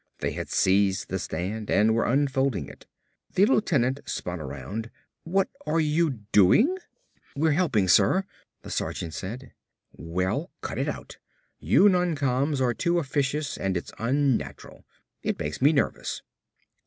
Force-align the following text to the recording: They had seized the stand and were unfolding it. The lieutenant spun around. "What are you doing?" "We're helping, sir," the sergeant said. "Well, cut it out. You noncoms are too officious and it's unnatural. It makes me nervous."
They 0.17 0.31
had 0.31 0.49
seized 0.49 1.09
the 1.09 1.19
stand 1.19 1.69
and 1.69 1.93
were 1.93 2.07
unfolding 2.07 2.67
it. 2.67 2.87
The 3.35 3.45
lieutenant 3.45 3.99
spun 4.07 4.39
around. 4.39 4.89
"What 5.25 5.47
are 5.67 5.79
you 5.79 6.21
doing?" 6.31 6.75
"We're 7.35 7.51
helping, 7.51 7.87
sir," 7.87 8.23
the 8.63 8.71
sergeant 8.71 9.13
said. 9.13 9.53
"Well, 9.91 10.49
cut 10.61 10.79
it 10.79 10.89
out. 10.89 11.19
You 11.59 11.87
noncoms 11.87 12.59
are 12.59 12.73
too 12.73 12.97
officious 12.97 13.57
and 13.59 13.77
it's 13.77 13.93
unnatural. 13.99 14.85
It 15.21 15.37
makes 15.37 15.61
me 15.61 15.71
nervous." 15.71 16.23